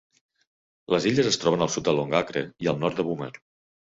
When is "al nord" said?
2.73-2.99